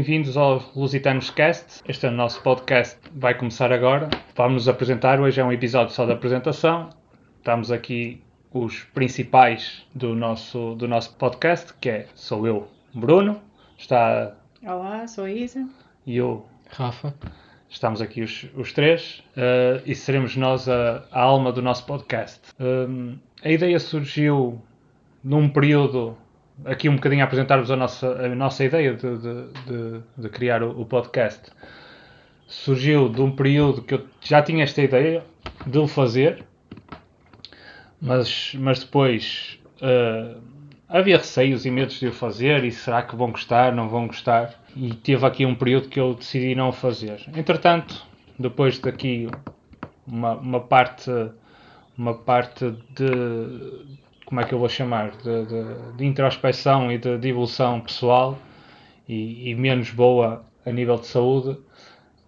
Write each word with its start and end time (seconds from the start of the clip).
bem-vindos 0.00 0.34
ao 0.34 0.62
Lusitanos 0.74 1.28
Cast. 1.28 1.82
Este 1.86 2.06
é 2.06 2.08
o 2.08 2.12
nosso 2.12 2.42
podcast, 2.42 2.98
vai 3.14 3.34
começar 3.34 3.70
agora. 3.70 4.08
Vamos 4.34 4.54
nos 4.54 4.68
apresentar. 4.68 5.20
Hoje 5.20 5.38
é 5.38 5.44
um 5.44 5.52
episódio 5.52 5.94
só 5.94 6.06
de 6.06 6.12
apresentação. 6.12 6.88
Estamos 7.36 7.70
aqui 7.70 8.22
os 8.50 8.82
principais 8.94 9.86
do 9.94 10.14
nosso, 10.14 10.74
do 10.76 10.88
nosso 10.88 11.14
podcast, 11.16 11.74
que 11.74 11.90
é 11.90 12.06
sou 12.14 12.46
eu, 12.46 12.66
Bruno, 12.94 13.42
está 13.76 14.34
Olá, 14.62 15.06
sou 15.06 15.24
a 15.24 15.30
Isa. 15.30 15.68
e 16.06 16.16
eu, 16.16 16.46
Rafa. 16.70 17.14
Estamos 17.68 18.00
aqui 18.00 18.22
os, 18.22 18.46
os 18.56 18.72
três 18.72 19.22
eh, 19.36 19.82
e 19.84 19.94
seremos 19.94 20.34
nós 20.34 20.66
a, 20.66 21.04
a 21.12 21.20
alma 21.20 21.52
do 21.52 21.60
nosso 21.60 21.84
podcast. 21.84 22.40
Hum, 22.58 23.18
a 23.44 23.50
ideia 23.50 23.78
surgiu 23.78 24.62
num 25.22 25.46
período, 25.46 26.16
aqui 26.64 26.88
um 26.88 26.96
bocadinho 26.96 27.22
a 27.22 27.24
apresentar-vos 27.24 27.70
a 27.70 27.76
nossa, 27.76 28.08
a 28.24 28.28
nossa 28.34 28.64
ideia 28.64 28.94
de, 28.94 29.16
de, 29.18 29.44
de- 29.66 30.00
de 30.18 30.28
criar 30.28 30.62
o, 30.62 30.80
o 30.80 30.84
podcast. 30.84 31.50
Surgiu 32.46 33.08
de 33.08 33.20
um 33.22 33.30
período 33.30 33.82
que 33.82 33.94
eu 33.94 34.06
já 34.20 34.42
tinha 34.42 34.64
esta 34.64 34.82
ideia 34.82 35.22
de 35.66 35.78
o 35.78 35.86
fazer, 35.86 36.44
mas, 38.00 38.52
mas 38.58 38.80
depois 38.80 39.58
eh, 39.80 40.34
havia 40.88 41.16
receios 41.18 41.64
e 41.64 41.70
medos 41.70 42.00
de 42.00 42.08
o 42.08 42.12
fazer 42.12 42.64
e 42.64 42.72
será 42.72 43.02
que 43.02 43.14
vão 43.14 43.30
gostar, 43.30 43.72
não 43.74 43.88
vão 43.88 44.06
gostar? 44.08 44.54
E 44.74 44.92
teve 44.94 45.24
aqui 45.26 45.46
um 45.46 45.54
período 45.54 45.88
que 45.88 46.00
eu 46.00 46.14
decidi 46.14 46.54
não 46.54 46.72
fazer. 46.72 47.20
Entretanto, 47.36 48.04
depois 48.38 48.78
daqui 48.78 49.28
uma, 50.06 50.32
uma 50.34 50.60
parte 50.60 51.10
uma 51.96 52.14
parte 52.14 52.70
de 52.96 53.84
como 54.30 54.40
é 54.40 54.44
que 54.44 54.54
eu 54.54 54.60
vou 54.60 54.68
chamar 54.68 55.10
de, 55.10 55.44
de, 55.44 55.96
de 55.96 56.06
introspecção 56.06 56.90
e 56.90 56.96
de, 56.96 57.18
de 57.18 57.28
evolução 57.28 57.80
pessoal 57.80 58.38
e, 59.08 59.50
e 59.50 59.54
menos 59.56 59.90
boa 59.90 60.44
a 60.64 60.70
nível 60.70 60.96
de 60.96 61.08
saúde 61.08 61.58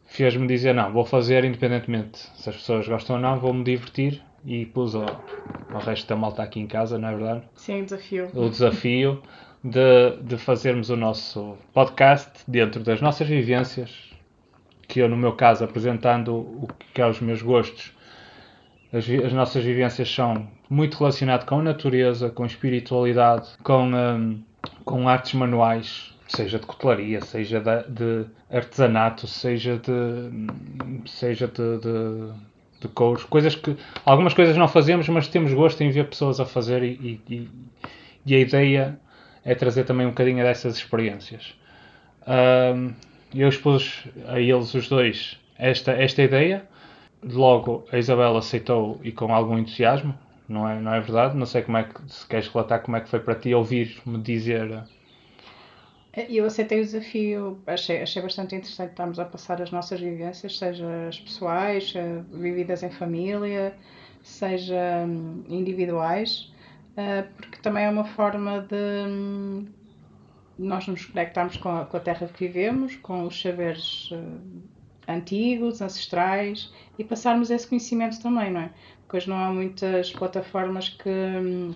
fez-me 0.06 0.48
dizer 0.48 0.74
não, 0.74 0.92
vou 0.92 1.04
fazer 1.04 1.44
independentemente 1.44 2.18
se 2.34 2.50
as 2.50 2.56
pessoas 2.56 2.88
gostam 2.88 3.16
ou 3.16 3.22
não, 3.22 3.38
vou-me 3.38 3.62
divertir 3.62 4.20
e 4.44 4.66
pus 4.66 4.96
ao, 4.96 5.24
ao 5.72 5.80
resto 5.80 6.08
da 6.08 6.16
malta 6.16 6.42
aqui 6.42 6.58
em 6.58 6.66
casa, 6.66 6.98
não 6.98 7.08
é 7.08 7.16
verdade? 7.16 7.42
Sim, 7.54 7.84
desafio. 7.84 8.28
o 8.34 8.48
desafio 8.48 9.22
de, 9.62 10.16
de 10.22 10.36
fazermos 10.36 10.90
o 10.90 10.96
nosso 10.96 11.56
podcast 11.72 12.30
dentro 12.48 12.82
das 12.82 13.00
nossas 13.00 13.28
vivências, 13.28 14.10
que 14.88 14.98
eu, 14.98 15.08
no 15.08 15.16
meu 15.16 15.34
caso, 15.34 15.62
apresentando 15.62 16.34
o 16.34 16.68
que 16.92 17.00
é 17.00 17.06
os 17.06 17.20
meus 17.20 17.40
gostos, 17.40 17.92
as, 18.92 19.08
as 19.08 19.32
nossas 19.32 19.64
vivências 19.64 20.12
são 20.12 20.46
muito 20.68 20.98
relacionadas 20.98 21.46
com 21.46 21.60
a 21.60 21.62
natureza, 21.62 22.30
com 22.30 22.44
espiritualidade, 22.46 23.48
com, 23.62 23.84
hum, 23.92 24.42
com 24.84 25.08
artes 25.08 25.34
manuais, 25.34 26.12
seja 26.28 26.58
de 26.58 26.66
cutelaria, 26.66 27.20
seja 27.20 27.60
de, 27.60 27.88
de 27.90 28.26
artesanato, 28.50 29.26
seja 29.26 29.78
de, 29.78 31.08
seja 31.10 31.46
de, 31.46 31.78
de, 31.78 32.32
de 32.80 32.88
coisas 33.28 33.54
que 33.54 33.76
algumas 34.04 34.34
coisas 34.34 34.56
não 34.56 34.68
fazemos, 34.68 35.08
mas 35.08 35.28
temos 35.28 35.52
gosto 35.52 35.80
em 35.82 35.90
ver 35.90 36.08
pessoas 36.08 36.40
a 36.40 36.44
fazer 36.46 36.82
e, 36.82 37.20
e- 37.28 37.48
e 38.24 38.34
a 38.36 38.38
ideia 38.38 38.98
é 39.44 39.54
trazer 39.54 39.84
também 39.84 40.06
um 40.06 40.10
bocadinho 40.10 40.42
dessas 40.44 40.76
experiências. 40.76 41.54
Ahm, 42.26 42.92
eu 43.34 43.48
expus 43.48 44.04
a 44.28 44.38
eles 44.38 44.72
os 44.74 44.88
dois 44.88 45.38
esta, 45.58 45.92
esta 45.92 46.22
ideia. 46.22 46.64
Logo, 47.24 47.86
a 47.92 47.98
Isabel 47.98 48.36
aceitou 48.36 49.00
e 49.04 49.12
com 49.12 49.32
algum 49.32 49.56
entusiasmo, 49.58 50.18
não 50.48 50.68
é, 50.68 50.80
não 50.80 50.92
é 50.92 51.00
verdade? 51.00 51.36
Não 51.36 51.46
sei 51.46 51.62
como 51.62 51.78
é 51.78 51.84
que, 51.84 52.12
se 52.12 52.26
queres 52.26 52.48
relatar 52.48 52.80
como 52.82 52.96
é 52.96 53.00
que 53.00 53.08
foi 53.08 53.20
para 53.20 53.34
ti 53.34 53.54
ouvir-me 53.54 54.18
dizer. 54.20 54.84
Eu 56.28 56.44
aceitei 56.44 56.80
o 56.80 56.84
desafio, 56.84 57.62
achei, 57.66 58.02
achei 58.02 58.20
bastante 58.20 58.54
interessante 58.54 58.90
estarmos 58.90 59.18
a 59.18 59.24
passar 59.24 59.62
as 59.62 59.70
nossas 59.70 59.98
vivências, 59.98 60.58
seja 60.58 61.08
as 61.08 61.18
pessoais, 61.18 61.94
eh, 61.96 62.22
vividas 62.30 62.82
em 62.82 62.90
família, 62.90 63.74
seja 64.22 65.04
hum, 65.06 65.42
individuais, 65.48 66.52
eh, 66.96 67.22
porque 67.36 67.58
também 67.62 67.84
é 67.84 67.90
uma 67.90 68.04
forma 68.04 68.60
de 68.60 69.08
hum, 69.08 69.66
nós 70.58 70.86
nos 70.86 71.06
conectarmos 71.06 71.56
com 71.56 71.70
a, 71.70 71.86
com 71.86 71.96
a 71.96 72.00
terra 72.00 72.26
que 72.28 72.46
vivemos, 72.46 72.96
com 72.96 73.24
os 73.24 73.40
saberes 73.40 74.10
eh, 74.12 74.18
antigos, 75.12 75.80
ancestrais 75.82 76.72
e 76.98 77.04
passarmos 77.04 77.50
esse 77.50 77.66
conhecimento 77.66 78.20
também, 78.20 78.50
não 78.50 78.60
é? 78.62 78.70
Porque 79.02 79.16
hoje 79.18 79.28
não 79.28 79.36
há 79.36 79.52
muitas 79.52 80.10
plataformas 80.12 80.88
que 80.88 81.08
hum, 81.08 81.72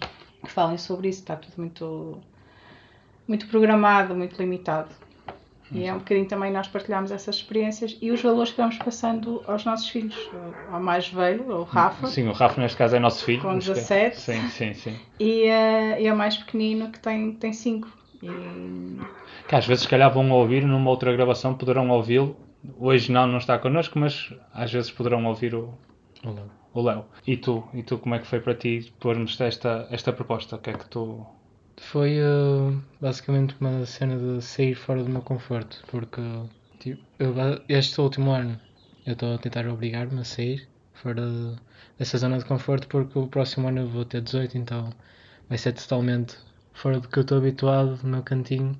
falem 0.47 0.79
sobre 0.79 1.09
isso, 1.09 1.21
está 1.21 1.37
tudo 1.37 1.55
muito 1.59 2.19
muito 3.29 3.47
programado, 3.49 4.15
muito 4.15 4.37
limitado. 4.41 4.91
E 5.73 5.85
é 5.85 5.93
um 5.93 5.99
bocadinho 5.99 6.29
também 6.29 6.53
nós 6.53 6.69
partilhamos 6.69 7.11
essas 7.11 7.37
experiências 7.37 7.99
e 8.01 8.13
os 8.13 8.23
valores 8.23 8.53
que 8.53 8.57
vamos 8.57 8.79
passando 8.79 9.43
aos 9.49 9.65
nossos 9.65 9.89
filhos. 9.89 10.17
Ao 10.73 10.81
mais 10.81 11.09
velho, 11.09 11.51
ao 11.53 11.65
Rafa, 11.65 12.07
Sim, 12.07 12.29
o 12.29 12.33
Rafa 12.33 12.61
neste 12.61 12.79
caso 12.79 12.95
é 12.95 13.01
nosso 13.01 13.25
filho. 13.25 13.43
Com 13.43 13.55
mas 13.55 13.65
que- 13.67 13.75
17. 13.75 14.17
Sim, 14.21 14.49
sim, 14.49 14.75
sim. 14.75 14.97
e, 15.19 15.43
eh, 15.43 16.03
e 16.03 16.09
ao 16.09 16.17
mais 16.17 16.37
pequenino 16.37 16.89
que 16.93 17.01
tem 17.01 17.35
5. 17.35 17.39
Tem 17.41 17.53
cinco. 17.53 17.89
e, 18.23 19.01
Que 19.49 19.57
às 19.57 19.67
vezes, 19.67 19.83
se 19.83 19.89
calhar, 19.89 20.11
vão 20.13 20.31
ouvir 20.31 20.65
numa 20.65 20.89
outra 20.89 21.13
gravação, 21.13 21.53
poderão 21.53 21.91
ouvi-lo. 21.91 22.37
Hoje 22.79 23.11
não, 23.13 23.27
não 23.27 23.39
está 23.39 23.59
connosco, 23.59 23.99
mas 23.99 24.33
às 24.53 24.73
vezes 24.73 24.91
poderão 24.91 25.25
ouvir 25.27 25.55
o, 25.55 25.75
Olá. 26.25 26.47
o 26.75 26.83
Léo. 26.83 27.05
E 27.27 27.37
tu? 27.37 27.69
E 27.75 27.83
tu, 27.83 27.99
como 27.99 28.15
é 28.15 28.19
que 28.19 28.27
foi 28.27 28.41
para 28.41 28.55
ti 28.55 28.93
pôr-nos 29.01 29.41
esta, 29.41 29.87
esta 29.91 30.13
proposta? 30.13 30.57
O 30.57 30.59
que 30.59 30.71
é 30.71 30.75
que 30.75 30.89
tu. 30.89 31.27
Foi 31.79 32.19
uh, 32.21 32.83
basicamente 33.01 33.55
uma 33.61 33.85
cena 33.87 34.17
de 34.19 34.43
sair 34.43 34.75
fora 34.75 35.03
do 35.03 35.09
meu 35.11 35.23
conforto, 35.23 35.83
porque 35.87 36.21
tipo, 36.79 37.03
eu, 37.19 37.35
este 37.69 38.01
último 38.01 38.31
ano 38.31 38.61
eu 39.07 39.13
estou 39.15 39.35
a 39.35 39.39
tentar 39.39 39.67
obrigar-me 39.69 40.21
a 40.21 40.25
sair 40.25 40.69
fora 40.95 41.23
de- 41.31 41.57
dessa 41.99 42.19
zona 42.19 42.39
de 42.39 42.45
conforto, 42.45 42.89
porque 42.89 43.19
o 43.19 43.29
próximo 43.29 43.69
ano 43.69 43.81
eu 43.81 43.89
vou 43.89 44.05
ter 44.05 44.21
18, 44.23 44.57
então 44.59 44.91
vai 45.49 45.59
ser 45.59 45.73
totalmente 45.73 46.37
fora 46.73 47.01
do 47.01 47.09
que 47.09 47.19
eu 47.19 47.23
estou 47.23 47.39
habituado, 47.39 48.03
no 48.03 48.09
meu 48.11 48.23
cantinho. 48.23 48.79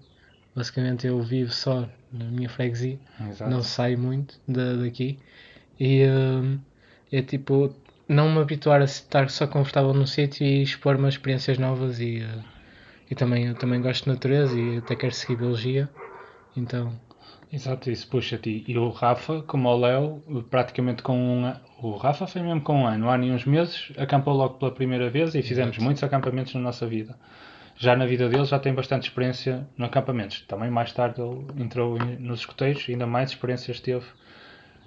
Basicamente 0.57 1.07
eu 1.07 1.21
vivo 1.21 1.53
só 1.53 1.87
na 2.11 2.25
minha 2.25 2.49
freguesia. 2.49 2.99
Exato. 3.29 3.51
não 3.51 3.63
saio 3.63 3.99
muito 3.99 4.41
da, 4.49 4.75
daqui 4.77 5.19
e 5.79 6.05
hum, 6.07 6.59
é 7.13 7.23
tipo 7.23 7.75
não 8.09 8.33
me 8.33 8.41
habituar 8.41 8.81
a 8.81 8.85
estar 8.85 9.29
só 9.29 9.47
confortável 9.47 9.93
num 9.93 10.07
sítio 10.07 10.47
e 10.47 10.63
expor-me 10.63 11.07
a 11.07 11.09
experiências 11.09 11.59
novas 11.59 12.01
e, 12.01 12.23
uh, 12.23 12.45
e 13.11 13.15
também 13.15 13.49
eu 13.49 13.55
também 13.55 13.83
gosto 13.83 14.05
de 14.05 14.11
natureza 14.11 14.59
e 14.59 14.79
até 14.79 14.97
quero 14.97 15.13
seguir 15.13 15.37
biologia 15.37 15.89
então 16.57 16.99
Exato, 17.53 17.91
isso 17.91 18.09
puxa-te. 18.09 18.65
E 18.67 18.77
o 18.77 18.91
Rafa, 18.91 19.41
como 19.43 19.69
o 19.69 19.79
Léo, 19.79 20.23
praticamente 20.51 21.03
com 21.03 21.17
um 21.17 21.45
ano. 21.45 21.61
O 21.81 21.97
Rafa 21.97 22.27
foi 22.27 22.43
mesmo 22.43 22.61
com 22.61 22.83
um 22.83 22.87
ano, 22.87 23.07
um 23.07 23.09
ano 23.09 23.25
e 23.25 23.31
uns 23.31 23.45
meses, 23.45 23.93
acampou 23.97 24.35
logo 24.35 24.55
pela 24.55 24.73
primeira 24.73 25.09
vez 25.09 25.35
e 25.35 25.43
fizemos 25.43 25.77
Exato. 25.77 25.85
muitos 25.85 26.03
acampamentos 26.03 26.53
na 26.55 26.61
nossa 26.61 26.87
vida. 26.87 27.17
Já 27.79 27.95
na 27.97 28.07
vida 28.07 28.29
dele 28.29 28.45
já 28.45 28.59
tem 28.59 28.75
bastante 28.75 29.05
experiência 29.09 29.67
no 29.77 29.85
acampamentos. 29.87 30.43
Também 30.49 30.71
mais 30.71 30.93
tarde 30.93 31.21
ele 31.21 31.63
entrou 31.63 31.99
nos 32.19 32.41
escoteiros, 32.41 32.87
ainda 32.89 33.07
mais 33.07 33.31
experiências 33.31 33.81
teve 33.81 34.05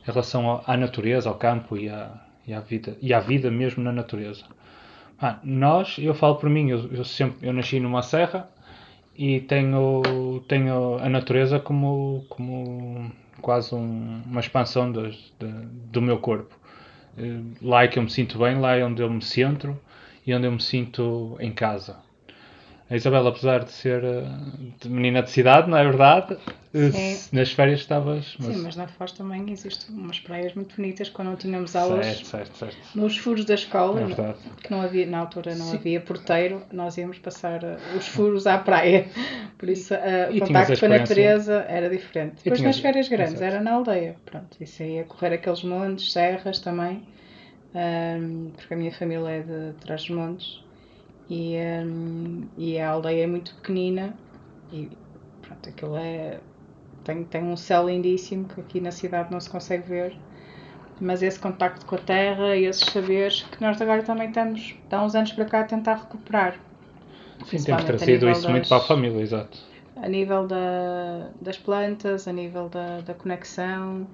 em 0.03 0.05
relação 0.11 0.61
à 0.66 0.75
natureza, 0.77 1.29
ao 1.29 1.35
campo 1.35 1.78
e 1.78 1.89
à, 1.89 2.11
e 2.47 2.53
à 2.53 2.59
vida 2.59 2.97
e 3.01 3.13
à 3.13 3.19
vida 3.19 3.51
mesmo 3.51 3.83
na 3.83 3.91
natureza. 3.91 4.45
Ah, 5.22 5.39
nós, 5.44 5.97
eu 5.99 6.13
falo 6.16 6.35
por 6.35 6.49
mim, 6.49 6.69
eu, 6.69 6.91
eu 6.94 7.03
sempre 7.05 7.47
eu 7.47 7.53
nasci 7.53 7.79
numa 7.79 8.01
serra 8.03 8.49
e 9.16 9.41
tenho, 9.41 10.01
tenho 10.47 10.97
a 10.99 11.09
natureza 11.09 11.59
como, 11.59 12.25
como 12.29 13.11
quase 13.41 13.75
um- 13.75 14.22
uma 14.25 14.40
expansão 14.40 14.91
do 14.91 16.02
meu 16.02 16.19
corpo. 16.19 16.55
Eh, 17.17 17.41
Lá 17.61 17.84
é 17.84 17.87
que 17.87 17.99
eu 17.99 18.03
me 18.03 18.09
sinto 18.09 18.40
bem, 18.40 18.59
lá 18.59 18.75
é 18.75 18.84
onde 18.85 19.02
eu 19.02 19.09
me 19.09 19.22
centro 19.22 19.79
e 20.25 20.34
onde 20.34 20.47
eu 20.47 20.52
me 20.52 20.61
sinto 20.61 21.37
em 21.40 21.52
casa. 21.52 21.97
A 22.90 22.96
Isabela, 22.96 23.30
apesar 23.30 23.64
de 23.64 23.72
ser 23.72 24.03
eh, 24.03 24.24
de 24.82 24.90
menina 24.90 25.22
de 25.22 25.30
cidade, 25.30 25.70
não 25.70 25.78
é 25.78 25.84
verdade? 25.84 26.36
Eh, 26.74 26.90
Sim. 26.91 27.30
Nas 27.38 27.52
férias 27.52 27.82
estavas. 27.82 28.36
Sim, 28.40 28.58
mas 28.64 28.76
na 28.76 28.88
Foz 28.88 29.12
também 29.12 29.52
existem 29.52 29.96
umas 29.96 30.20
praias 30.20 30.56
muito 30.56 30.76
bonitas 30.76 31.08
quando 31.09 31.28
não 31.30 31.36
tínhamos 31.36 31.76
aulas 31.76 32.06
Certo, 32.06 32.26
certo, 32.26 32.58
certo. 32.58 32.78
nos 32.96 33.16
furos 33.18 33.46
da 33.46 33.53
escola, 33.53 34.02
É 34.02 34.34
que 34.64 34.72
não 34.72 34.82
havia, 34.82 35.06
na 35.06 35.20
altura 35.20 35.53
não 35.53 35.68
Sim. 35.68 35.78
havia 35.78 36.02
porteiro, 36.02 36.64
nós 36.72 36.97
íamos 36.97 37.20
passar 37.20 37.64
uh, 37.64 37.78
os 37.97 38.08
furos 38.08 38.47
à 38.47 38.58
praia. 38.58 39.08
Por 39.59 39.70
isso 39.70 39.94
uh, 39.94 40.34
o 40.34 40.38
a 40.44 40.47
contacto 40.47 40.80
com 40.80 40.86
a 40.86 40.90
natureza 40.90 41.66
era 41.68 41.90
diferente. 41.90 42.41
Depois 42.44 42.59
tinhas- 42.59 42.76
nas 42.76 42.80
férias 42.80 43.08
grandes 43.08 43.34
Exato. 43.36 43.52
era 43.53 43.62
na 43.64 43.74
aldeia. 43.74 44.16
Pronto, 44.26 44.58
isso 44.59 44.82
aí 44.82 44.96
ia 44.96 45.03
correr 45.03 45.34
aqueles 45.36 45.64
montes, 45.64 46.12
serras 46.12 46.59
também, 46.59 47.03
um, 47.76 48.52
porque 48.56 48.74
a 48.74 48.78
minha 48.78 48.91
família 48.91 49.30
é 49.30 49.41
de 49.41 49.74
trás 49.80 50.02
dos 50.02 50.09
montes 50.16 50.64
e, 51.29 51.55
um, 51.85 52.43
e 52.58 52.79
a 52.79 52.90
aldeia 52.91 53.23
é 53.23 53.28
muito 53.28 53.53
pequenina 53.55 54.14
e 54.72 54.90
pronto, 55.41 55.70
aquilo 55.70 55.97
é. 55.97 56.40
Tem, 57.03 57.23
tem 57.26 57.43
um 57.43 57.58
céu 57.58 57.87
lindíssimo 57.90 58.47
que 58.47 58.61
aqui 58.61 58.79
na 58.81 58.91
cidade 58.91 59.31
não 59.31 59.40
se 59.40 59.49
consegue 59.49 59.84
ver 59.87 60.16
mas 61.02 61.23
esse 61.23 61.40
contacto 61.40 61.85
com 61.85 61.96
a 61.96 61.99
terra 61.99 62.55
e 62.55 62.66
esses 62.66 62.85
saberes 62.91 63.43
que 63.43 63.61
nós 63.61 63.81
agora 63.81 64.03
também 64.03 64.28
estamos, 64.29 64.76
há 64.91 65.03
uns 65.03 65.16
anos 65.16 65.31
para 65.31 65.46
cá, 65.46 65.61
a 65.61 65.64
tentar 65.64 65.96
recuperar. 65.96 66.59
Sim, 67.46 67.64
temos 67.64 67.84
trazido 67.85 68.29
isso 68.29 68.49
muito 68.49 68.61
das- 68.61 68.70
para 68.70 68.78
a 68.78 68.81
família, 68.87 69.22
exato. 69.22 69.58
a 69.96 70.08
nível 70.08 70.47
da, 70.47 71.29
das 71.41 71.58
plantas, 71.58 72.28
a 72.28 72.34
nível 72.34 72.70
da, 72.70 73.02
da 73.02 73.14
conexão, 73.14 74.08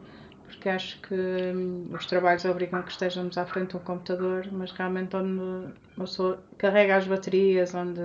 porque 0.45 0.69
acho 0.69 0.99
que 1.01 1.13
hum, 1.13 1.87
os 1.91 2.05
trabalhos 2.05 2.45
obrigam 2.45 2.81
que 2.83 2.91
estejamos 2.91 3.37
à 3.37 3.45
frente 3.45 3.71
de 3.71 3.77
um 3.77 3.79
computador, 3.79 4.47
mas 4.51 4.71
realmente 4.71 5.15
onde 5.15 5.39
uma 5.39 5.73
pessoa 5.97 6.43
carrega 6.57 6.97
as 6.97 7.07
baterias, 7.07 7.73
onde, 7.73 8.01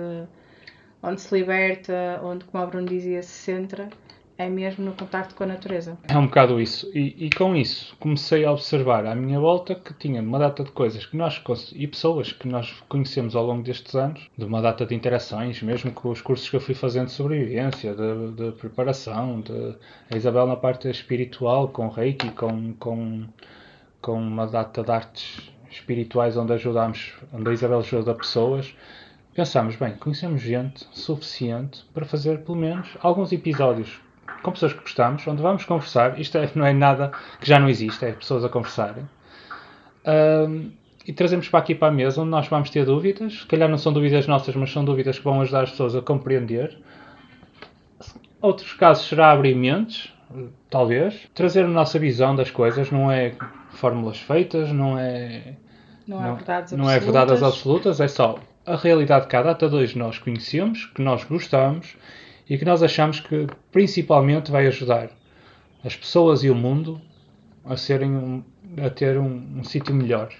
onde 1.03 1.21
se 1.21 1.33
liberta, 1.37 2.19
onde, 2.23 2.45
como 2.45 2.63
a 2.63 2.67
Bruno 2.67 2.87
dizia, 2.87 3.21
se 3.23 3.31
centra, 3.31 3.89
é 4.37 4.49
mesmo 4.49 4.85
no 4.85 4.93
contacto 4.93 5.35
com 5.35 5.43
a 5.43 5.47
natureza. 5.47 5.97
É 6.07 6.17
um 6.17 6.25
bocado 6.25 6.59
isso. 6.59 6.89
E, 6.93 7.27
e, 7.27 7.29
com 7.29 7.55
isso 7.55 7.95
comecei 7.99 8.45
a 8.45 8.51
observar 8.51 9.05
à 9.05 9.13
minha 9.13 9.39
volta 9.39 9.75
que 9.75 9.93
tinha 9.93 10.21
uma 10.21 10.39
data 10.39 10.63
de 10.63 10.71
coisas 10.71 11.05
que 11.05 11.15
nós 11.15 11.41
e 11.75 11.87
pessoas 11.87 12.31
que 12.31 12.47
nós 12.47 12.71
conhecemos 12.89 13.35
ao 13.35 13.45
longo 13.45 13.63
destes 13.63 13.93
anos, 13.95 14.29
de 14.37 14.45
uma 14.45 14.61
data 14.61 14.85
de 14.85 14.95
interações, 14.95 15.61
mesmo 15.61 15.91
com 15.91 16.09
os 16.09 16.21
cursos 16.21 16.49
que 16.49 16.55
eu 16.55 16.61
fui 16.61 16.73
fazendo 16.73 17.07
de 17.07 17.13
sobrevivência, 17.13 17.93
de, 17.93 18.31
de 18.31 18.51
preparação, 18.57 19.41
de 19.41 19.75
a 20.09 20.17
Isabel 20.17 20.47
na 20.47 20.55
parte 20.55 20.89
espiritual, 20.89 21.67
com 21.69 21.87
Reiki, 21.87 22.31
com, 22.31 22.73
com, 22.73 23.25
com 24.01 24.13
uma 24.13 24.47
data 24.47 24.83
de 24.83 24.91
artes 24.91 25.51
espirituais 25.69 26.35
onde 26.35 26.53
ajudámos, 26.53 27.13
onde 27.31 27.49
a 27.49 27.53
Isabel 27.53 27.79
ajuda 27.79 28.13
pessoas. 28.13 28.75
Pensámos, 29.33 29.77
bem, 29.77 29.95
conhecemos 29.95 30.41
gente 30.41 30.85
suficiente 30.91 31.85
para 31.93 32.05
fazer 32.05 32.39
pelo 32.39 32.57
menos 32.57 32.97
alguns 33.01 33.31
episódios 33.31 34.01
com 34.41 34.51
pessoas 34.51 34.73
que 34.73 34.81
gostamos, 34.81 35.25
onde 35.27 35.41
vamos 35.41 35.65
conversar. 35.65 36.19
Isto 36.19 36.37
é, 36.37 36.49
não 36.55 36.65
é 36.65 36.73
nada 36.73 37.11
que 37.39 37.47
já 37.47 37.59
não 37.59 37.69
existe, 37.69 38.05
é 38.05 38.11
pessoas 38.13 38.43
a 38.43 38.49
conversarem. 38.49 39.07
Um, 40.05 40.71
e 41.05 41.13
trazemos 41.13 41.49
para 41.49 41.59
aqui 41.59 41.73
para 41.73 41.87
a 41.87 41.91
mesa 41.91 42.21
onde 42.21 42.29
nós 42.29 42.47
vamos 42.47 42.69
ter 42.69 42.85
dúvidas. 42.85 43.41
Se 43.41 43.45
calhar 43.45 43.69
não 43.69 43.77
são 43.77 43.91
dúvidas 43.91 44.27
nossas, 44.27 44.55
mas 44.55 44.71
são 44.71 44.85
dúvidas 44.85 45.17
que 45.17 45.23
vão 45.23 45.41
ajudar 45.41 45.63
as 45.63 45.71
pessoas 45.71 45.95
a 45.95 46.01
compreender. 46.01 46.77
Outros 48.41 48.73
casos 48.73 49.07
será 49.07 49.31
abrir 49.31 49.55
mentes, 49.55 50.13
talvez. 50.69 51.27
Trazer 51.33 51.65
a 51.65 51.67
nossa 51.67 51.99
visão 51.99 52.35
das 52.35 52.51
coisas, 52.51 52.91
não 52.91 53.11
é 53.11 53.33
fórmulas 53.71 54.17
feitas, 54.17 54.71
não 54.71 54.97
é. 54.97 55.55
Não, 56.07 56.23
é 56.23 56.33
verdades 56.33 56.73
não 56.73 56.89
é 56.89 56.99
verdades 56.99 57.43
absolutas, 57.43 58.01
é 58.01 58.07
só 58.07 58.37
a 58.65 58.75
realidade 58.75 59.25
que 59.25 59.31
cada 59.31 59.53
dois 59.53 59.95
nós 59.95 60.17
conhecemos, 60.17 60.85
que 60.85 61.01
nós 61.01 61.23
gostamos 61.23 61.95
e 62.51 62.57
que 62.57 62.65
nós 62.65 62.83
achamos 62.83 63.21
que 63.21 63.47
principalmente 63.71 64.51
vai 64.51 64.67
ajudar 64.67 65.09
as 65.85 65.95
pessoas 65.95 66.43
e 66.43 66.49
o 66.49 66.53
mundo 66.53 66.99
a, 67.63 67.77
serem 67.77 68.11
um, 68.11 68.43
a 68.85 68.89
ter 68.89 69.17
um, 69.17 69.59
um 69.59 69.63
sítio 69.63 69.95
melhor. 69.95 70.33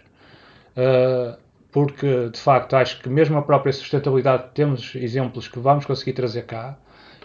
Uh, 0.75 1.39
porque 1.71 2.27
de 2.27 2.37
facto 2.37 2.73
acho 2.73 2.99
que 2.99 3.07
mesmo 3.07 3.37
a 3.37 3.41
própria 3.41 3.71
sustentabilidade 3.71 4.49
temos 4.53 4.93
exemplos 4.93 5.47
que 5.47 5.57
vamos 5.57 5.85
conseguir 5.85 6.11
trazer 6.11 6.41
cá. 6.41 6.77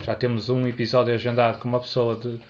Já 0.02 0.14
temos 0.14 0.48
um 0.48 0.64
episódio 0.68 1.12
agendado 1.12 1.58
com 1.58 1.68
uma 1.68 1.80
pessoa 1.80 2.14
de, 2.14 2.40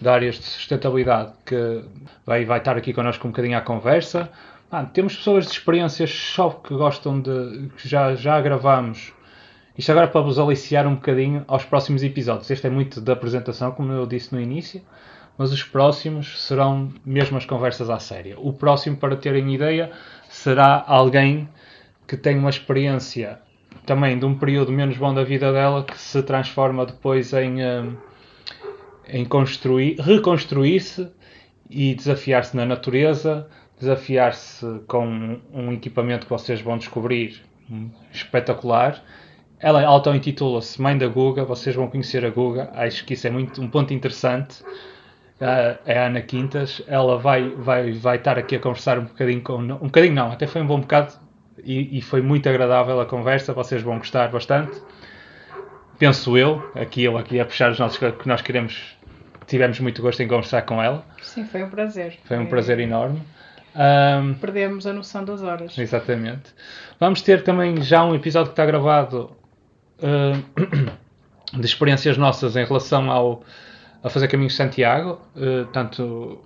de 0.00 0.08
áreas 0.08 0.36
de 0.36 0.44
sustentabilidade 0.44 1.32
que 1.44 1.82
vai, 2.24 2.44
vai 2.44 2.58
estar 2.58 2.76
aqui 2.76 2.92
connosco 2.92 3.26
um 3.26 3.32
bocadinho 3.32 3.58
à 3.58 3.60
conversa. 3.60 4.30
Ah, 4.70 4.84
temos 4.84 5.16
pessoas 5.16 5.46
de 5.46 5.50
experiências 5.50 6.10
só 6.12 6.48
que 6.50 6.74
gostam 6.74 7.20
de. 7.20 7.70
que 7.76 7.88
já, 7.88 8.14
já 8.14 8.40
gravamos 8.40 9.12
isto 9.76 9.90
agora 9.90 10.06
para 10.06 10.20
vos 10.20 10.38
aliciar 10.38 10.86
um 10.86 10.96
bocadinho 10.96 11.44
aos 11.48 11.64
próximos 11.64 12.02
episódios. 12.02 12.50
Este 12.50 12.66
é 12.66 12.70
muito 12.70 13.00
da 13.00 13.14
apresentação, 13.14 13.72
como 13.72 13.90
eu 13.92 14.06
disse 14.06 14.34
no 14.34 14.40
início, 14.40 14.82
mas 15.38 15.50
os 15.50 15.62
próximos 15.62 16.42
serão 16.46 16.92
mesmo 17.04 17.38
as 17.38 17.46
conversas 17.46 17.88
à 17.88 17.98
séria. 17.98 18.38
O 18.38 18.52
próximo, 18.52 18.98
para 18.98 19.16
terem 19.16 19.54
ideia, 19.54 19.90
será 20.28 20.84
alguém 20.86 21.48
que 22.06 22.18
tem 22.18 22.38
uma 22.38 22.50
experiência 22.50 23.40
também 23.86 24.18
de 24.18 24.26
um 24.26 24.38
período 24.38 24.70
menos 24.70 24.98
bom 24.98 25.14
da 25.14 25.24
vida 25.24 25.50
dela 25.52 25.82
que 25.82 25.98
se 25.98 26.22
transforma 26.22 26.84
depois 26.84 27.32
em, 27.32 27.62
eh, 27.62 27.84
em 29.08 29.24
construir, 29.24 29.98
reconstruir-se 29.98 31.08
e 31.70 31.94
desafiar-se 31.94 32.54
na 32.54 32.66
natureza, 32.66 33.48
desafiar-se 33.80 34.66
com 34.86 35.40
um 35.52 35.72
equipamento 35.72 36.26
que 36.26 36.30
vocês 36.30 36.60
vão 36.60 36.76
descobrir 36.76 37.40
hum, 37.70 37.88
espetacular 38.12 39.02
ela 39.62 39.84
auto-intitula-se 39.84 40.82
Mãe 40.82 40.98
da 40.98 41.06
Guga, 41.06 41.44
vocês 41.44 41.76
vão 41.76 41.88
conhecer 41.88 42.24
a 42.26 42.30
Guga, 42.30 42.70
acho 42.74 43.04
que 43.04 43.14
isso 43.14 43.28
é 43.28 43.30
muito, 43.30 43.62
um 43.62 43.68
ponto 43.68 43.94
interessante. 43.94 44.62
Uh, 45.40 45.78
é 45.86 45.98
a 45.98 46.06
Ana 46.06 46.20
Quintas, 46.20 46.82
ela 46.86 47.18
vai, 47.18 47.48
vai, 47.50 47.92
vai 47.92 48.16
estar 48.16 48.38
aqui 48.38 48.56
a 48.56 48.60
conversar 48.60 48.98
um 48.98 49.04
bocadinho 49.04 49.40
com. 49.40 49.54
Um 49.54 49.66
bocadinho 49.66 50.14
não, 50.14 50.30
até 50.30 50.46
foi 50.46 50.62
um 50.62 50.66
bom 50.66 50.80
bocado 50.80 51.14
e, 51.64 51.98
e 51.98 52.02
foi 52.02 52.22
muito 52.22 52.48
agradável 52.48 53.00
a 53.00 53.06
conversa, 53.06 53.52
vocês 53.52 53.82
vão 53.82 53.98
gostar 53.98 54.28
bastante. 54.30 54.80
Penso 55.98 56.36
eu, 56.36 56.70
aqui 56.74 57.04
eu 57.04 57.16
aqui 57.16 57.40
a 57.40 57.44
puxar 57.44 57.70
os 57.70 57.78
nossos 57.78 57.98
que 57.98 58.28
nós 58.28 58.42
queremos, 58.42 58.96
tivemos 59.46 59.78
muito 59.80 60.00
gosto 60.02 60.22
em 60.22 60.28
conversar 60.28 60.62
com 60.62 60.82
ela. 60.82 61.04
Sim, 61.22 61.44
foi 61.44 61.62
um 61.62 61.70
prazer. 61.70 62.18
Foi 62.24 62.38
um 62.38 62.46
prazer 62.46 62.78
enorme. 62.78 63.20
Um, 63.74 64.34
Perdemos 64.34 64.86
a 64.86 64.92
noção 64.92 65.24
das 65.24 65.42
horas. 65.42 65.76
Exatamente. 65.76 66.52
Vamos 67.00 67.22
ter 67.22 67.42
também 67.42 67.80
já 67.82 68.04
um 68.04 68.14
episódio 68.14 68.48
que 68.48 68.52
está 68.52 68.66
gravado 68.66 69.36
uh, 70.02 71.56
de 71.58 71.66
experiências 71.66 72.16
nossas 72.16 72.56
em 72.56 72.64
relação 72.64 73.10
ao, 73.10 73.42
a 74.02 74.08
fazer 74.08 74.28
caminhos 74.28 74.52
de 74.52 74.58
Santiago, 74.58 75.20
uh, 75.36 75.66
tanto 75.72 76.40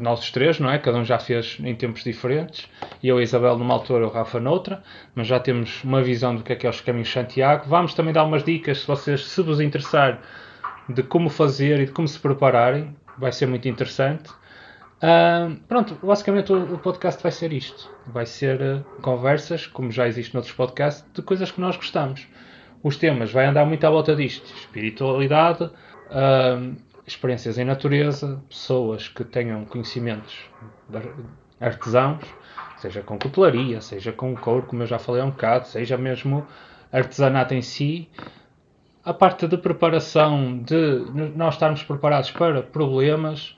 nossos 0.00 0.30
três, 0.30 0.60
não 0.60 0.70
é? 0.70 0.78
Cada 0.78 0.98
um 0.98 1.04
já 1.04 1.18
fez 1.18 1.58
em 1.60 1.74
tempos 1.74 2.04
diferentes. 2.04 2.68
Eu 3.02 3.18
e 3.18 3.20
a 3.20 3.22
Isabel 3.22 3.58
numa 3.58 3.74
altura, 3.74 4.06
o 4.06 4.10
Rafa 4.10 4.38
noutra. 4.38 4.82
Mas 5.14 5.26
já 5.26 5.40
temos 5.40 5.82
uma 5.82 6.02
visão 6.02 6.36
do 6.36 6.42
que 6.42 6.52
é 6.52 6.56
que 6.56 6.66
é 6.66 6.70
os 6.70 6.80
caminhos 6.80 7.08
de 7.08 7.14
Santiago. 7.14 7.64
Vamos 7.66 7.94
também 7.94 8.12
dar 8.12 8.24
umas 8.24 8.44
dicas, 8.44 8.80
se 8.80 8.86
vocês 8.86 9.26
se 9.26 9.42
vos 9.42 9.60
interessar, 9.60 10.20
de 10.88 11.02
como 11.02 11.28
fazer 11.28 11.80
e 11.80 11.86
de 11.86 11.92
como 11.92 12.06
se 12.06 12.18
prepararem. 12.18 12.94
Vai 13.18 13.32
ser 13.32 13.46
muito 13.46 13.68
interessante. 13.68 14.30
Uh, 15.02 15.56
pronto, 15.66 15.98
basicamente 16.02 16.52
o, 16.52 16.74
o, 16.74 16.78
podcast 16.78 17.22
vai 17.22 17.32
ser 17.32 17.52
isto. 17.52 17.90
Vai 18.06 18.26
ser 18.26 18.60
uh, 18.60 18.84
conversas, 19.02 19.66
como 19.66 19.90
já 19.90 20.06
existe 20.06 20.34
noutros 20.34 20.54
podcasts, 20.54 21.04
de 21.12 21.22
coisas 21.22 21.50
que 21.50 21.60
nós 21.60 21.76
gostamos 21.76 22.26
os 22.82 22.96
temas 22.96 23.30
vai 23.32 23.46
andar 23.46 23.64
muito 23.64 23.86
à 23.86 23.90
volta 23.90 24.14
disto: 24.14 24.46
espiritualidade, 24.54 25.70
experiências 27.06 27.58
em 27.58 27.64
natureza, 27.64 28.42
pessoas 28.48 29.08
que 29.08 29.24
tenham 29.24 29.64
conhecimentos 29.64 30.38
artesãos, 31.60 32.24
seja 32.78 33.02
com 33.02 33.18
cutelaria, 33.18 33.80
seja 33.80 34.12
com 34.12 34.34
couro, 34.34 34.66
como 34.66 34.82
eu 34.82 34.86
já 34.86 34.98
falei 34.98 35.20
há 35.20 35.24
um 35.24 35.30
bocado, 35.30 35.66
seja 35.66 35.96
mesmo 35.96 36.46
artesanato 36.92 37.54
em 37.54 37.62
si. 37.62 38.08
A 39.04 39.14
parte 39.14 39.46
de 39.46 39.56
preparação, 39.56 40.58
de 40.58 41.04
nós 41.34 41.54
estarmos 41.54 41.82
preparados 41.82 42.30
para 42.30 42.62
problemas, 42.62 43.56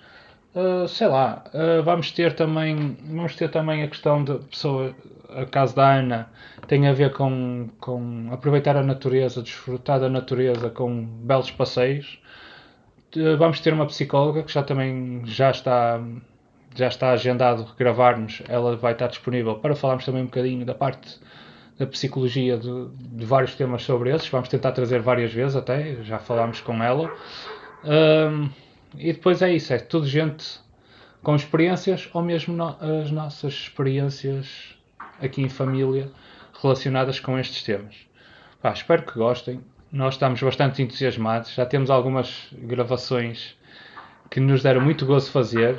uh, 0.54 0.88
sei 0.88 1.06
lá, 1.08 1.44
uh, 1.54 1.82
vamos 1.82 2.10
ter 2.12 2.34
também 2.34 2.96
vamos 3.04 3.36
ter 3.36 3.50
também 3.50 3.82
a 3.82 3.88
questão 3.88 4.22
de 4.24 4.38
pessoa, 4.38 4.94
a 5.30 5.44
caso 5.46 5.76
da 5.76 5.94
Ana, 5.94 6.30
tem 6.66 6.86
a 6.86 6.92
ver 6.92 7.12
com, 7.12 7.68
com 7.80 8.28
aproveitar 8.32 8.76
a 8.76 8.82
natureza, 8.82 9.42
desfrutar 9.42 10.00
da 10.00 10.08
natureza 10.08 10.70
com 10.70 11.04
belos 11.04 11.50
passeios. 11.50 12.20
Vamos 13.38 13.60
ter 13.60 13.74
uma 13.74 13.84
psicóloga 13.84 14.42
que 14.42 14.50
já 14.50 14.62
também 14.62 15.20
já 15.26 15.50
está 15.50 16.00
já 16.74 16.88
está 16.88 17.10
agendado 17.10 17.66
gravarmos, 17.76 18.42
ela 18.48 18.76
vai 18.76 18.92
estar 18.92 19.08
disponível 19.08 19.56
para 19.56 19.74
falarmos 19.74 20.04
também 20.04 20.22
um 20.22 20.26
bocadinho 20.26 20.64
da 20.64 20.74
parte 20.74 21.20
da 21.78 21.86
psicologia 21.86 22.56
de, 22.56 22.88
de 22.94 23.24
vários 23.24 23.54
temas 23.54 23.82
sobre 23.82 24.10
esses. 24.14 24.28
Vamos 24.28 24.48
tentar 24.48 24.72
trazer 24.72 25.00
várias 25.00 25.32
vezes 25.32 25.56
até, 25.56 25.96
já 26.02 26.18
falámos 26.18 26.60
com 26.60 26.82
ela. 26.82 27.12
Um, 27.84 28.48
e 28.96 29.12
depois 29.12 29.42
é 29.42 29.52
isso, 29.52 29.72
é 29.72 29.78
tudo 29.78 30.06
gente 30.06 30.60
com 31.22 31.36
experiências 31.36 32.08
ou 32.12 32.22
mesmo 32.22 32.54
no, 32.54 32.76
as 33.00 33.10
nossas 33.10 33.54
experiências 33.54 34.76
aqui 35.20 35.40
em 35.40 35.48
família 35.48 36.10
relacionadas 36.60 37.20
com 37.20 37.38
estes 37.38 37.62
temas. 37.62 37.94
Pá, 38.60 38.72
espero 38.72 39.02
que 39.02 39.14
gostem. 39.14 39.60
Nós 39.90 40.14
estamos 40.14 40.42
bastante 40.42 40.82
entusiasmados. 40.82 41.54
Já 41.54 41.66
temos 41.66 41.90
algumas 41.90 42.48
gravações 42.52 43.56
que 44.30 44.40
nos 44.40 44.62
deram 44.62 44.80
muito 44.80 45.04
gozo 45.04 45.30
fazer. 45.30 45.76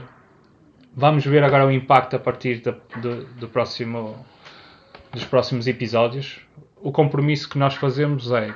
Vamos 0.96 1.26
ver 1.26 1.44
agora 1.44 1.66
o 1.66 1.72
impacto 1.72 2.16
a 2.16 2.20
partir 2.20 2.62
do 2.62 3.48
próximo, 3.50 4.16
dos 5.12 5.26
próximos 5.26 5.68
episódios. 5.68 6.40
O 6.82 6.92
compromisso 6.92 7.50
que 7.50 7.58
nós 7.58 7.76
fazemos 7.76 8.32
é 8.32 8.54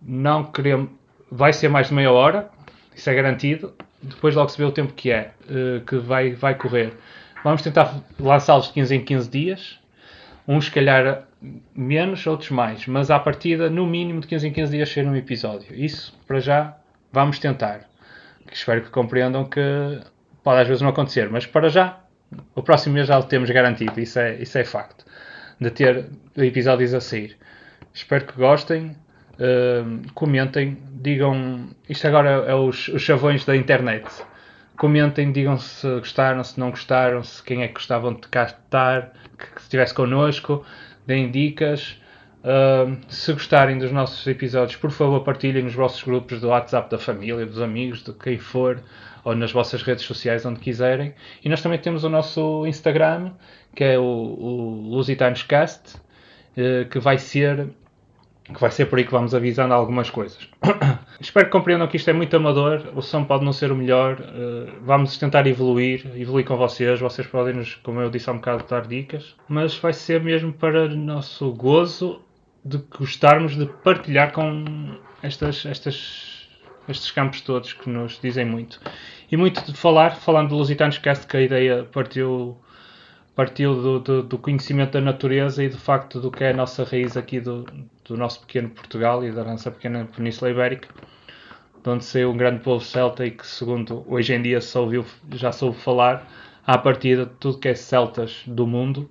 não 0.00 0.44
queremos. 0.44 0.90
Vai 1.30 1.52
ser 1.52 1.68
mais 1.68 1.88
de 1.88 1.94
meia 1.94 2.10
hora, 2.10 2.50
isso 2.94 3.08
é 3.08 3.14
garantido. 3.14 3.74
Depois 4.02 4.34
logo 4.34 4.48
se 4.48 4.58
vê 4.58 4.64
o 4.64 4.72
tempo 4.72 4.92
que 4.92 5.10
é, 5.10 5.32
eh, 5.48 5.80
que 5.86 5.96
vai, 5.96 6.32
vai 6.32 6.54
correr. 6.54 6.92
Vamos 7.44 7.62
tentar 7.62 8.02
lançá-los 8.18 8.68
de 8.68 8.72
15 8.74 8.94
em 8.96 9.04
15 9.04 9.30
dias. 9.30 9.78
Uns, 10.46 10.66
se 10.66 10.70
calhar, 10.70 11.24
menos, 11.74 12.26
outros 12.26 12.50
mais. 12.50 12.86
Mas 12.86 13.10
à 13.10 13.18
partida, 13.18 13.70
no 13.70 13.86
mínimo 13.86 14.20
de 14.20 14.26
15 14.26 14.48
em 14.48 14.52
15 14.52 14.72
dias, 14.72 14.88
ser 14.88 15.06
um 15.06 15.16
episódio. 15.16 15.74
Isso, 15.74 16.18
para 16.26 16.40
já, 16.40 16.76
vamos 17.12 17.38
tentar. 17.38 17.88
Espero 18.50 18.82
que 18.82 18.90
compreendam 18.90 19.44
que 19.44 19.60
pode 20.42 20.60
às 20.60 20.68
vezes 20.68 20.82
não 20.82 20.90
acontecer. 20.90 21.28
Mas 21.30 21.46
para 21.46 21.68
já, 21.68 22.00
o 22.54 22.62
próximo 22.62 22.94
mês 22.94 23.06
já 23.06 23.18
o 23.18 23.22
temos 23.22 23.50
garantido. 23.50 23.98
Isso 24.00 24.18
é, 24.18 24.36
isso 24.36 24.58
é 24.58 24.64
facto. 24.64 25.04
De 25.60 25.70
ter 25.70 26.06
episódios 26.36 26.94
a 26.94 27.00
sair. 27.00 27.36
Espero 27.92 28.26
que 28.26 28.32
gostem. 28.34 28.96
Comentem, 30.14 30.76
digam. 30.92 31.68
Isto 31.88 32.06
agora 32.06 32.30
é 32.46 32.54
os, 32.54 32.88
os 32.88 33.02
chavões 33.02 33.44
da 33.44 33.56
internet. 33.56 34.04
Comentem, 34.76 35.30
digam 35.30 35.58
se 35.58 35.86
gostaram, 35.98 36.42
se 36.42 36.58
não 36.58 36.70
gostaram, 36.70 37.22
se 37.22 37.42
quem 37.42 37.62
é 37.62 37.68
que 37.68 37.74
gostavam 37.74 38.14
de 38.14 38.26
cá 38.28 38.44
estar, 38.44 39.12
que, 39.38 39.46
que 39.54 39.60
estivesse 39.60 39.92
connosco, 39.92 40.64
deem 41.06 41.30
dicas. 41.30 42.00
Uh, 42.42 42.96
se 43.08 43.30
gostarem 43.34 43.78
dos 43.78 43.92
nossos 43.92 44.26
episódios, 44.26 44.76
por 44.76 44.90
favor, 44.90 45.20
partilhem 45.22 45.62
nos 45.62 45.74
vossos 45.74 46.02
grupos 46.02 46.40
do 46.40 46.48
WhatsApp 46.48 46.90
da 46.90 46.96
família, 46.96 47.44
dos 47.44 47.60
amigos, 47.60 48.02
de 48.02 48.14
quem 48.14 48.38
for, 48.38 48.82
ou 49.22 49.34
nas 49.34 49.52
vossas 49.52 49.82
redes 49.82 50.04
sociais, 50.04 50.46
onde 50.46 50.60
quiserem. 50.60 51.12
E 51.44 51.48
nós 51.50 51.60
também 51.60 51.78
temos 51.78 52.02
o 52.02 52.08
nosso 52.08 52.66
Instagram, 52.66 53.32
que 53.74 53.84
é 53.84 53.98
o, 53.98 54.02
o 54.02 54.94
Lusitanoscast, 54.94 55.96
uh, 55.96 56.88
que 56.88 56.98
vai 56.98 57.18
ser 57.18 57.68
que 58.52 58.60
vai 58.60 58.70
ser 58.70 58.86
por 58.86 58.98
aí 58.98 59.04
que 59.04 59.10
vamos 59.10 59.34
avisando 59.34 59.74
algumas 59.74 60.10
coisas. 60.10 60.48
Espero 61.20 61.46
que 61.46 61.52
compreendam 61.52 61.86
que 61.86 61.96
isto 61.96 62.08
é 62.08 62.12
muito 62.12 62.34
amador, 62.36 62.82
o 62.94 63.02
som 63.02 63.24
pode 63.24 63.44
não 63.44 63.52
ser 63.52 63.70
o 63.70 63.76
melhor, 63.76 64.20
uh, 64.20 64.72
vamos 64.82 65.16
tentar 65.18 65.46
evoluir, 65.46 66.06
evoluir 66.16 66.46
com 66.46 66.56
vocês, 66.56 66.98
vocês 66.98 67.26
podem 67.26 67.54
nos, 67.54 67.74
como 67.76 68.00
eu 68.00 68.10
disse 68.10 68.28
há 68.30 68.32
um 68.32 68.36
bocado, 68.36 68.64
dar 68.68 68.86
dicas, 68.86 69.34
mas 69.48 69.76
vai 69.76 69.92
ser 69.92 70.20
mesmo 70.22 70.52
para 70.52 70.88
nosso 70.88 71.52
gozo 71.52 72.20
de 72.64 72.78
gostarmos 72.98 73.56
de 73.56 73.66
partilhar 73.66 74.32
com 74.32 74.96
estas, 75.22 75.64
estas, 75.66 76.48
estes 76.88 77.10
campos 77.10 77.40
todos 77.40 77.72
que 77.72 77.88
nos 77.88 78.18
dizem 78.20 78.44
muito. 78.44 78.80
E 79.30 79.36
muito 79.36 79.64
de 79.64 79.76
falar, 79.76 80.16
falando 80.16 80.48
de 80.48 80.54
Lusitanos 80.54 80.98
Cast, 80.98 81.26
que 81.26 81.36
a 81.36 81.40
ideia 81.40 81.84
partiu 81.84 82.58
partiu 83.34 83.74
do, 83.74 84.00
do, 84.00 84.22
do, 84.22 84.38
conhecimento 84.38 84.92
da 84.92 85.00
natureza 85.00 85.62
e 85.62 85.68
do 85.68 85.78
facto 85.78 86.20
do 86.20 86.30
que 86.30 86.44
é 86.44 86.50
a 86.50 86.54
nossa 86.54 86.84
raiz 86.84 87.16
aqui 87.16 87.40
do, 87.40 87.64
do 88.04 88.16
nosso 88.16 88.40
pequeno 88.40 88.70
Portugal 88.70 89.24
e 89.24 89.30
da 89.30 89.44
nossa 89.44 89.70
pequena 89.70 90.08
Península 90.14 90.50
Ibérica, 90.50 90.88
de 91.82 91.88
onde 91.88 92.04
saiu 92.04 92.30
um 92.30 92.36
grande 92.36 92.60
povo 92.62 92.84
celta 92.84 93.24
e 93.24 93.30
que, 93.30 93.46
segundo 93.46 94.04
hoje 94.06 94.34
em 94.34 94.42
dia 94.42 94.60
se 94.60 94.76
ouviu, 94.76 95.04
já 95.32 95.52
soube 95.52 95.78
falar, 95.78 96.28
à 96.66 96.76
partida 96.76 97.26
de 97.26 97.32
tudo 97.32 97.58
que 97.58 97.68
é 97.68 97.74
celtas 97.74 98.42
do 98.46 98.66
mundo 98.66 99.10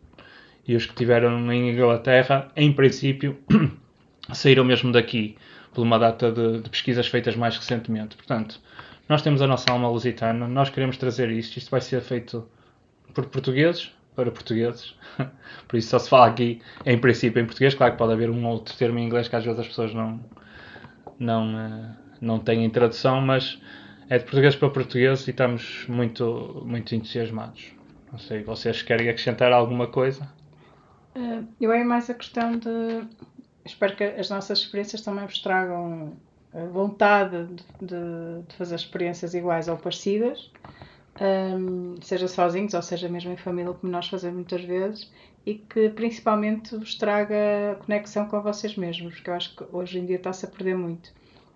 e 0.67 0.75
os 0.75 0.85
que 0.85 0.93
tiveram 0.93 1.51
em 1.51 1.71
Inglaterra, 1.71 2.51
em 2.55 2.71
princípio, 2.71 3.37
saíram 4.31 4.63
mesmo 4.63 4.91
daqui, 4.91 5.35
por 5.73 5.81
uma 5.81 5.97
data 5.97 6.31
de, 6.31 6.61
de 6.61 6.69
pesquisas 6.69 7.07
feitas 7.07 7.35
mais 7.35 7.57
recentemente. 7.57 8.15
Portanto, 8.15 8.59
nós 9.07 9.21
temos 9.21 9.41
a 9.41 9.47
nossa 9.47 9.71
alma 9.71 9.89
lusitana, 9.89 10.47
nós 10.47 10.69
queremos 10.69 10.97
trazer 10.97 11.31
isto, 11.31 11.57
isto 11.57 11.71
vai 11.71 11.81
ser 11.81 12.01
feito 12.01 12.47
por 13.13 13.25
portugueses, 13.25 13.91
para 14.19 14.31
portugueses. 14.31 14.95
Por 15.67 15.77
isso 15.77 15.89
só 15.89 15.99
se 15.99 16.09
fala 16.09 16.27
aqui, 16.27 16.61
em 16.85 16.99
princípio, 16.99 17.41
em 17.41 17.45
português. 17.45 17.73
Claro 17.73 17.93
que 17.93 17.97
pode 17.97 18.11
haver 18.11 18.29
um 18.29 18.45
outro 18.45 18.75
termo 18.75 18.99
em 18.99 19.05
inglês 19.05 19.27
que 19.29 19.35
às 19.35 19.45
vezes 19.45 19.59
as 19.59 19.67
pessoas 19.67 19.93
não, 19.93 20.19
não, 21.17 21.59
eh, 21.59 21.95
não 22.19 22.39
têm 22.39 22.69
tradução, 22.69 23.21
mas 23.21 23.61
é 24.09 24.17
de 24.17 24.25
português 24.25 24.55
para 24.55 24.69
português 24.69 25.25
e 25.27 25.31
estamos 25.31 25.85
muito, 25.87 26.63
muito 26.65 26.93
entusiasmados. 26.93 27.71
Não 28.11 28.19
sei, 28.19 28.43
vocês 28.43 28.81
querem 28.81 29.07
acrescentar 29.07 29.53
alguma 29.53 29.87
coisa? 29.87 30.27
Uh, 31.15 31.47
eu 31.61 31.71
é 31.71 31.83
mais 31.83 32.09
a 32.09 32.13
questão 32.13 32.57
de. 32.57 33.07
Espero 33.63 33.95
que 33.95 34.03
as 34.03 34.29
nossas 34.29 34.59
experiências 34.59 35.01
também 35.01 35.25
vos 35.25 35.39
tragam 35.39 36.17
vontade 36.71 37.45
de, 37.79 38.41
de 38.47 38.55
fazer 38.55 38.75
experiências 38.75 39.35
iguais 39.35 39.67
ou 39.67 39.77
parecidas 39.77 40.49
um, 41.19 41.95
seja 42.01 42.27
sozinhos 42.27 42.73
ou 42.73 42.81
seja 42.81 43.09
mesmo 43.09 43.31
em 43.31 43.37
família, 43.37 43.73
como 43.73 43.91
nós 43.91 44.07
fazemos 44.07 44.35
muitas 44.35 44.63
vezes, 44.63 45.11
e 45.45 45.55
que 45.55 45.89
principalmente 45.89 46.75
vos 46.75 46.95
traga 46.95 47.79
conexão 47.85 48.27
com 48.27 48.41
vocês 48.41 48.75
mesmos, 48.75 49.15
porque 49.15 49.29
eu 49.29 49.33
acho 49.33 49.55
que 49.55 49.65
hoje 49.71 49.99
em 49.99 50.05
dia 50.05 50.17
está-se 50.17 50.45
a 50.45 50.49
perder 50.49 50.75
muito. 50.75 51.11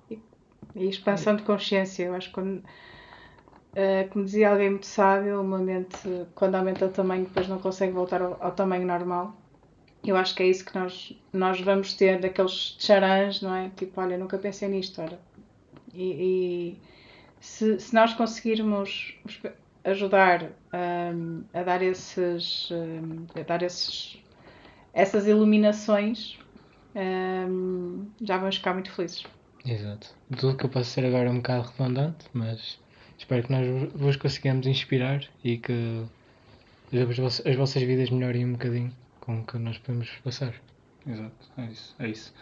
E, 0.09 0.19
e 0.75 0.89
expansão 0.89 1.35
de 1.35 1.43
consciência, 1.43 2.03
eu 2.05 2.15
acho 2.15 2.29
que 2.29 2.33
quando, 2.33 2.57
uh, 2.57 4.09
como 4.11 4.25
dizia 4.25 4.49
alguém 4.51 4.71
muito 4.71 4.87
sábio, 4.87 5.41
uma 5.41 5.59
mente 5.59 5.97
quando 6.35 6.55
aumenta 6.55 6.85
o 6.85 6.89
tamanho 6.89 7.25
depois 7.25 7.47
não 7.47 7.59
consegue 7.59 7.93
voltar 7.93 8.21
ao, 8.21 8.37
ao 8.41 8.51
tamanho 8.51 8.85
normal. 8.85 9.35
Eu 10.03 10.17
acho 10.17 10.35
que 10.35 10.43
é 10.43 10.47
isso 10.47 10.65
que 10.65 10.77
nós, 10.77 11.17
nós 11.31 11.61
vamos 11.61 11.93
ter 11.93 12.19
daqueles 12.19 12.75
charãs, 12.77 13.41
não 13.41 13.55
é? 13.55 13.69
Tipo, 13.69 14.01
olha, 14.01 14.17
nunca 14.17 14.37
pensei 14.37 14.67
nisto, 14.67 15.01
olha. 15.01 15.17
e, 15.93 16.77
se, 17.43 17.77
se 17.77 17.93
nós 17.93 18.13
conseguirmos 18.13 19.13
ajudar 19.83 20.49
um, 20.73 21.43
a 21.53 21.61
dar 21.61 21.81
esses, 21.81 22.71
um, 22.71 23.25
a 23.37 23.43
dar 23.43 23.61
esses, 23.61 24.17
essas 24.93 25.27
iluminações, 25.27 26.39
um, 26.95 28.07
já 28.21 28.37
vamos 28.37 28.55
ficar 28.55 28.73
muito 28.73 28.89
felizes. 28.93 29.25
Exato. 29.65 30.15
Tudo 30.37 30.55
que 30.55 30.65
eu 30.65 30.69
posso 30.69 30.89
ser 30.89 31.05
agora 31.05 31.27
é 31.27 31.31
um 31.31 31.37
bocado 31.37 31.69
redundante, 31.69 32.25
mas 32.31 32.79
espero 33.17 33.43
que 33.43 33.51
nós 33.51 33.91
vos 33.93 34.15
consigamos 34.15 34.65
inspirar 34.65 35.21
e 35.43 35.57
que 35.57 36.05
as, 36.93 37.45
as 37.45 37.55
vossas 37.57 37.83
vidas 37.83 38.09
melhorem 38.09 38.45
um 38.45 38.53
bocadinho 38.53 38.95
com 39.19 39.41
o 39.41 39.45
que 39.45 39.57
nós 39.57 39.77
podemos 39.79 40.09
passar. 40.23 40.53
Exato, 41.05 41.51
é 41.57 41.65
isso. 41.65 41.95
É 41.99 42.07
isso. 42.07 42.33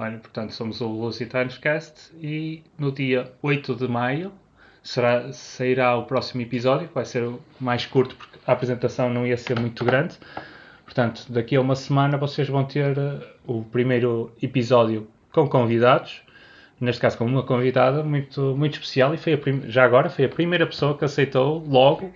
Olha, 0.00 0.16
portanto, 0.18 0.52
somos 0.54 0.80
o 0.80 0.86
Lusitanos 0.86 1.58
Cast 1.58 2.12
e 2.22 2.62
no 2.78 2.92
dia 2.92 3.32
8 3.42 3.74
de 3.74 3.88
maio 3.88 4.30
será, 4.80 5.32
sairá 5.32 5.96
o 5.96 6.04
próximo 6.04 6.40
episódio, 6.40 6.86
que 6.86 6.94
vai 6.94 7.04
ser 7.04 7.28
mais 7.58 7.84
curto 7.84 8.14
porque 8.14 8.38
a 8.46 8.52
apresentação 8.52 9.12
não 9.12 9.26
ia 9.26 9.36
ser 9.36 9.58
muito 9.58 9.84
grande. 9.84 10.16
Portanto, 10.84 11.26
daqui 11.28 11.56
a 11.56 11.60
uma 11.60 11.74
semana 11.74 12.16
vocês 12.16 12.48
vão 12.48 12.64
ter 12.64 12.96
uh, 12.96 13.20
o 13.44 13.64
primeiro 13.64 14.30
episódio 14.40 15.08
com 15.32 15.48
convidados, 15.48 16.22
neste 16.80 17.02
caso 17.02 17.18
com 17.18 17.24
uma 17.24 17.42
convidada 17.42 18.04
muito, 18.04 18.54
muito 18.56 18.74
especial 18.74 19.12
e 19.14 19.18
foi 19.18 19.34
a 19.34 19.38
já 19.68 19.84
agora 19.84 20.08
foi 20.08 20.26
a 20.26 20.28
primeira 20.28 20.64
pessoa 20.64 20.96
que 20.96 21.04
aceitou 21.04 21.58
logo, 21.66 22.14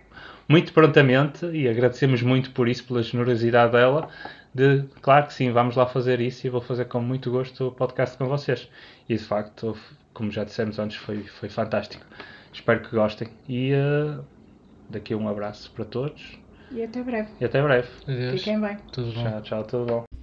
muito 0.48 0.72
prontamente, 0.72 1.46
e 1.46 1.68
agradecemos 1.68 2.22
muito 2.22 2.52
por 2.52 2.68
isso, 2.68 2.84
pela 2.84 3.02
generosidade 3.02 3.72
dela, 3.72 4.08
de, 4.54 4.84
claro 5.00 5.26
que 5.26 5.34
sim, 5.34 5.50
vamos 5.50 5.76
lá 5.76 5.86
fazer 5.86 6.20
isso 6.20 6.46
e 6.46 6.50
vou 6.50 6.60
fazer 6.60 6.84
com 6.86 7.00
muito 7.00 7.30
gosto 7.30 7.68
o 7.68 7.72
podcast 7.72 8.16
com 8.18 8.26
vocês. 8.26 8.68
E 9.08 9.16
de 9.16 9.24
facto, 9.24 9.76
como 10.12 10.30
já 10.30 10.44
dissemos 10.44 10.78
antes, 10.78 10.96
foi, 10.96 11.22
foi 11.22 11.48
fantástico. 11.48 12.04
Espero 12.52 12.80
que 12.80 12.94
gostem 12.94 13.28
e 13.48 13.72
uh, 13.72 14.22
daqui 14.90 15.14
um 15.14 15.28
abraço 15.28 15.70
para 15.72 15.84
todos. 15.84 16.38
E 16.70 16.82
até 16.82 17.02
breve. 17.02 17.28
E 17.40 17.44
até 17.44 17.62
breve. 17.62 17.88
Adeus. 18.06 18.40
Fiquem 18.40 18.60
bem. 18.60 18.76
Tudo 18.92 19.12
bom. 19.12 19.22
Tchau, 19.22 19.42
tchau, 19.42 19.64
tudo 19.64 19.86
bom. 19.86 20.21